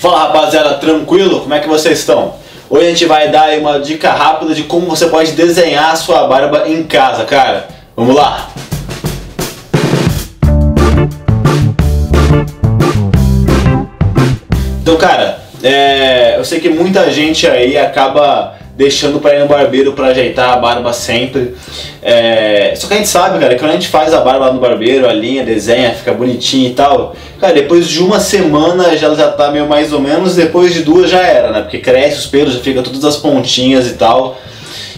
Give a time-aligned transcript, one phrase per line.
[0.00, 1.40] Fala rapaziada, tranquilo?
[1.40, 2.32] Como é que vocês estão?
[2.70, 6.26] Hoje a gente vai dar uma dica rápida de como você pode desenhar a sua
[6.26, 7.68] barba em casa, cara.
[7.94, 8.48] Vamos lá!
[14.80, 19.92] Então, cara, é, eu sei que muita gente aí acaba deixando para ir no barbeiro
[19.92, 21.54] para ajeitar a barba sempre.
[22.02, 24.58] É, só que a gente sabe, cara, que quando a gente faz a barba no
[24.58, 29.28] barbeiro, a linha, desenha, fica bonitinho e tal, cara, depois de uma semana já já
[29.28, 31.60] tá meio mais ou menos, depois de duas já era, né?
[31.60, 34.38] Porque cresce os pelos, já fica todas as pontinhas e tal,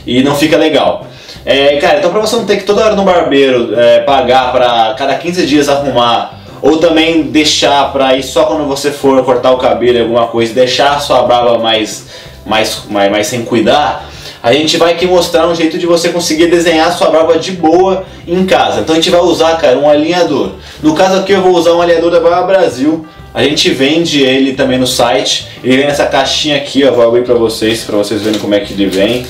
[0.07, 1.05] e não fica legal.
[1.45, 4.95] É, cara, então pra você não ter que toda hora no barbeiro é, pagar para
[4.97, 9.57] cada 15 dias arrumar ou também deixar pra ir só quando você for cortar o
[9.57, 12.07] cabelo alguma coisa, deixar a sua barba mais
[12.45, 14.09] mais, mais, mais sem cuidar,
[14.43, 18.05] a gente vai aqui mostrar um jeito de você conseguir desenhar sua barba de boa
[18.27, 18.81] em casa.
[18.81, 20.55] Então a gente vai usar, cara, um alinhador.
[20.83, 23.07] No caso aqui eu vou usar um alinhador da Barba Brasil.
[23.33, 25.47] A gente vende ele também no site.
[25.63, 28.61] Ele vem nessa caixinha aqui, ó, vou abrir pra vocês, pra vocês verem como é
[28.61, 29.25] que ele vem.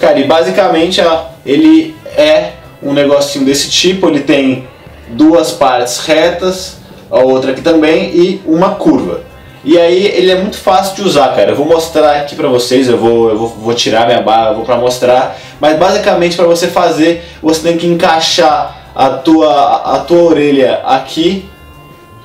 [0.00, 4.66] Cara, e basicamente ó, ele é um negocinho desse tipo, ele tem
[5.10, 6.78] duas partes retas,
[7.10, 9.33] a outra aqui também e uma curva.
[9.64, 11.52] E aí ele é muito fácil de usar, cara.
[11.52, 14.64] Eu vou mostrar aqui pra vocês, eu vou, eu vou, vou tirar minha barra, vou
[14.64, 15.38] pra mostrar.
[15.58, 21.48] Mas basicamente para você fazer, você tem que encaixar a tua, a tua orelha aqui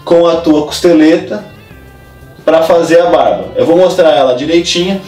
[0.03, 1.45] com a tua costeleta
[2.43, 3.45] para fazer a barba.
[3.55, 5.01] Eu vou mostrar ela direitinho.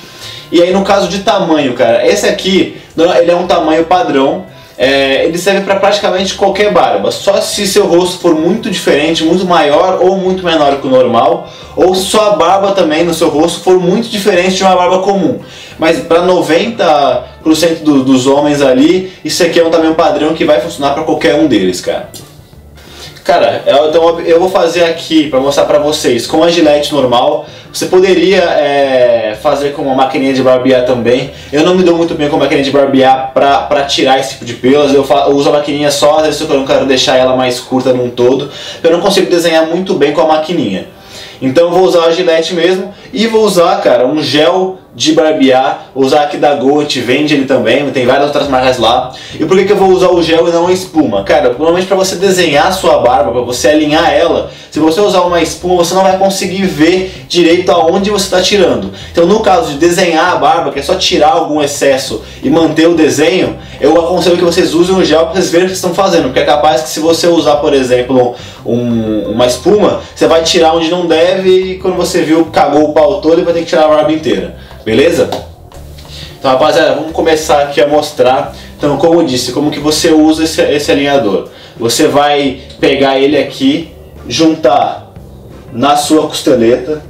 [0.49, 4.45] E aí no caso de tamanho, cara, esse aqui, ele é um tamanho padrão.
[4.83, 9.45] É, ele serve para praticamente qualquer barba, só se seu rosto for muito diferente, muito
[9.45, 13.59] maior ou muito menor que o normal, ou se sua barba também no seu rosto
[13.59, 15.39] for muito diferente de uma barba comum.
[15.77, 20.59] Mas para 90% do, dos homens ali, isso aqui é um tamanho padrão que vai
[20.59, 22.09] funcionar para qualquer um deles, cara.
[23.23, 27.45] Cara, então eu vou fazer aqui para mostrar para vocês com a gilete normal.
[27.71, 31.31] Você poderia é, fazer com uma maquininha de barbear também.
[31.53, 34.45] Eu não me dou muito bem com a maquininha de barbear para tirar esse tipo
[34.45, 34.93] de pelos.
[34.93, 37.93] Eu, eu, uso a maquininha só, às vezes eu não quero deixar ela mais curta
[37.93, 38.49] num todo.
[38.83, 40.87] Eu não consigo desenhar muito bem com a maquininha.
[41.41, 45.89] Então eu vou usar a gilete mesmo e vou usar, cara, um gel de barbear,
[45.95, 49.13] usar aqui da Goat, vende ele também, tem várias outras marcas lá.
[49.39, 51.23] E por que, que eu vou usar o gel e não a espuma?
[51.23, 55.21] Cara, normalmente para você desenhar a sua barba, para você alinhar ela, se você usar
[55.21, 58.91] uma espuma, você não vai conseguir ver direito aonde você está tirando.
[59.11, 62.87] Então no caso de desenhar a barba, que é só tirar algum excesso e manter
[62.87, 65.93] o desenho, eu aconselho que vocês usem o gel para vocês verem o que estão
[65.93, 68.35] fazendo, porque é capaz que se você usar, por exemplo,
[68.65, 72.93] um, uma espuma, você vai tirar onde não deve e quando você viu, cagou o
[72.93, 74.70] pau todo e vai ter que tirar a barba inteira.
[74.83, 75.29] Beleza?
[76.39, 80.43] Então rapaziada, vamos começar aqui a mostrar, então como eu disse, como que você usa
[80.43, 81.49] esse, esse alinhador.
[81.77, 83.91] Você vai pegar ele aqui,
[84.27, 85.13] juntar
[85.71, 87.03] na sua costeleta,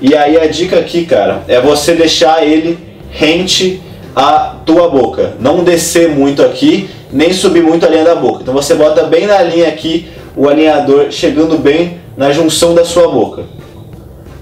[0.00, 2.78] e aí a dica aqui, cara, é você deixar ele
[3.10, 3.82] rente
[4.14, 5.34] à tua boca.
[5.40, 8.42] Não descer muito aqui, nem subir muito a linha da boca.
[8.42, 13.08] Então você bota bem na linha aqui, o alinhador chegando bem na junção da sua
[13.08, 13.42] boca.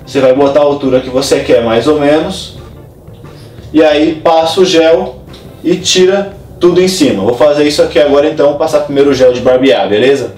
[0.06, 2.55] Você vai botar a altura que você quer mais ou menos
[3.72, 5.16] e aí passa o gel
[5.62, 7.22] e tira tudo em cima.
[7.22, 10.34] Vou fazer isso aqui agora então, passar primeiro o gel de barbear, beleza?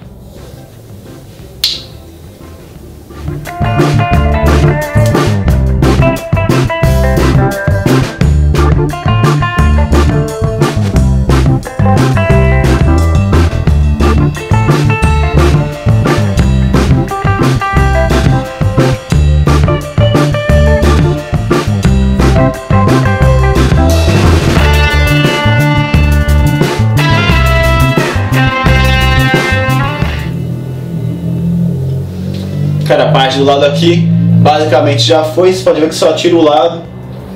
[33.12, 34.06] Parte do lado aqui
[34.41, 35.52] basicamente já foi.
[35.52, 36.82] Você pode ver que só tira o lado,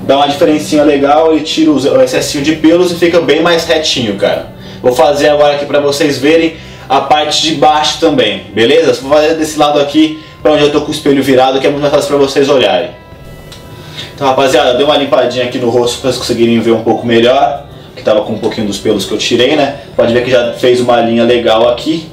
[0.06, 4.16] dá uma diferencinha legal e tira o excessinho de pelos e fica bem mais retinho,
[4.16, 4.53] cara.
[4.83, 6.56] Vou fazer agora aqui pra vocês verem
[6.88, 8.93] a parte de baixo também, beleza?
[9.00, 11.71] Vou fazer desse lado aqui, pra onde eu tô com o espelho virado, que é
[11.71, 12.91] muito mais fácil pra vocês olharem.
[14.15, 17.66] Então, rapaziada, dei uma limpadinha aqui no rosto pra vocês conseguirem ver um pouco melhor.
[17.95, 19.77] Que tava com um pouquinho dos pelos que eu tirei, né?
[19.95, 22.09] Pode ver que já fez uma linha legal aqui.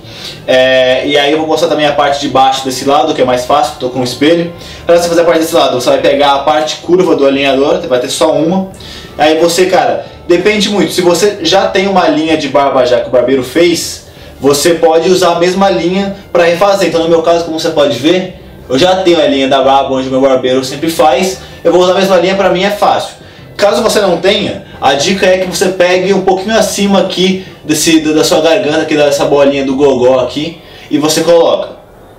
[0.47, 3.25] É, e aí eu vou mostrar também a parte de baixo desse lado, que é
[3.25, 4.51] mais fácil, estou com um espelho.
[4.85, 7.79] Para você fazer a parte desse lado, você vai pegar a parte curva do alinhador,
[7.87, 8.69] vai ter só uma.
[9.17, 10.93] Aí você, cara, depende muito.
[10.93, 14.07] Se você já tem uma linha de barba já que o barbeiro fez,
[14.39, 16.87] você pode usar a mesma linha para refazer.
[16.87, 19.93] Então no meu caso, como você pode ver, eu já tenho a linha da barba
[19.93, 21.39] onde o meu barbeiro sempre faz.
[21.63, 23.15] Eu vou usar a mesma linha, para mim é fácil.
[23.57, 27.99] Caso você não tenha, a dica é que você pegue um pouquinho acima aqui desse,
[27.99, 31.69] da sua garganta, aqui dessa bolinha do gogó aqui, e você coloca.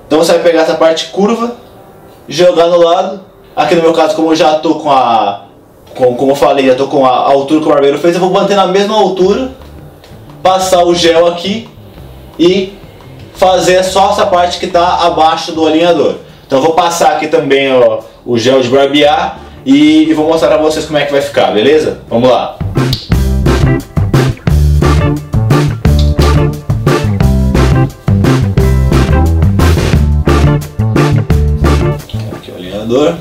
[0.07, 1.57] Então você vai pegar essa parte curva,
[2.29, 3.21] jogar no lado.
[3.57, 5.47] Aqui no meu caso, como eu já tô com a.
[5.97, 8.31] Com, como eu falei, já tô com a altura que o barbeiro fez, eu vou
[8.31, 9.51] manter na mesma altura,
[10.41, 11.69] passar o gel aqui
[12.39, 12.73] e
[13.35, 16.15] fazer só essa parte que está abaixo do alinhador.
[16.47, 20.49] Então eu vou passar aqui também ó, o gel de barbear e, e vou mostrar
[20.49, 22.03] para vocês como é que vai ficar, beleza?
[22.09, 22.57] Vamos lá.
[32.91, 33.19] Alinhador.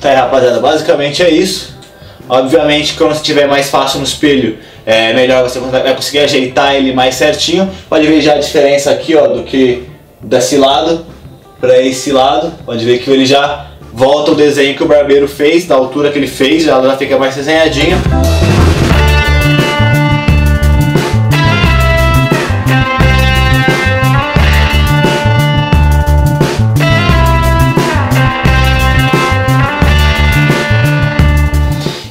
[0.00, 1.74] Tá aí, rapaziada, basicamente é isso.
[2.26, 7.14] Obviamente, quando estiver mais fácil no espelho, é melhor você vai conseguir ajeitar ele mais
[7.14, 7.70] certinho.
[7.88, 9.84] Pode ver já a diferença aqui, ó, do que
[10.20, 11.06] desse lado
[11.60, 12.52] para esse lado.
[12.64, 16.18] Pode ver que ele já volta o desenho que o barbeiro fez, da altura que
[16.18, 17.96] ele fez, já ela fica mais desenhadinha.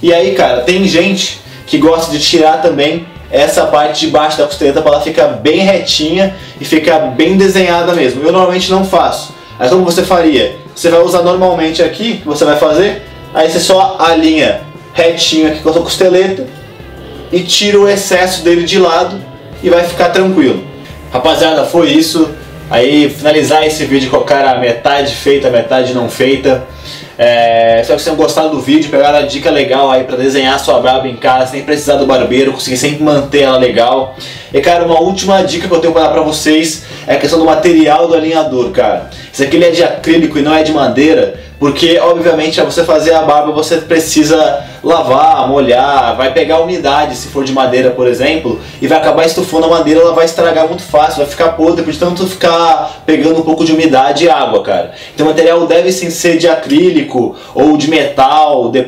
[0.02, 1.40] E aí, cara, tem gente
[1.74, 5.62] que gosta de tirar também essa parte de baixo da costeleta para ela ficar bem
[5.62, 8.22] retinha e ficar bem desenhada mesmo.
[8.22, 9.34] Eu normalmente não faço.
[9.58, 10.56] Aí como você faria?
[10.75, 13.02] Você vai usar normalmente aqui, que você vai fazer,
[13.34, 14.62] aí você só alinha
[14.94, 16.46] retinho aqui com a sua costeleta
[17.31, 19.20] e tira o excesso dele de lado
[19.64, 20.64] e vai ficar tranquilo.
[21.12, 22.30] Rapaziada, foi isso.
[22.70, 26.68] Aí finalizar esse vídeo com a cara metade feita, metade não feita.
[27.18, 30.60] É, espero que vocês tenham gostado do vídeo, pegaram a dica legal aí para desenhar
[30.60, 34.15] sua braba em casa, sem precisar do barbeiro, conseguir sempre manter ela legal.
[34.53, 37.39] E cara, uma última dica que eu tenho para dar para vocês é a questão
[37.39, 39.09] do material do alinhador, cara.
[39.31, 43.13] Se aquele é de acrílico e não é de madeira, porque obviamente para você fazer
[43.13, 48.59] a barba você precisa lavar, molhar, vai pegar umidade se for de madeira, por exemplo,
[48.81, 51.97] e vai acabar estufando a madeira, ela vai estragar muito fácil, vai ficar podre de
[51.97, 54.91] tanto ficar pegando um pouco de umidade e água, cara.
[55.15, 58.83] Então o material deve sim ser de acrílico ou de metal, de,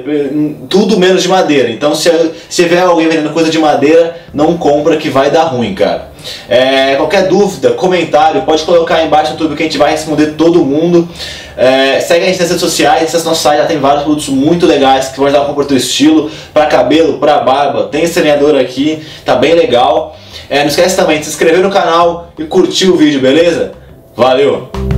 [0.67, 1.69] tudo menos de madeira.
[1.69, 2.09] Então se,
[2.49, 6.09] se tiver alguém vendendo coisa de madeira, não compra que vai dar ruim, cara.
[6.49, 10.33] É, qualquer dúvida, comentário, pode colocar aí embaixo no YouTube que a gente vai responder
[10.33, 11.07] todo mundo.
[11.55, 14.65] É, segue a gente nas redes sociais, acesse nosso site, já tem vários produtos muito
[14.65, 17.83] legais que vão ajudar a comprar o teu estilo, para cabelo, para barba.
[17.83, 20.17] Tem alinhador aqui, tá bem legal.
[20.49, 23.73] É, não esquece também de se inscrever no canal e curtir o vídeo, beleza?
[24.15, 24.94] Valeu!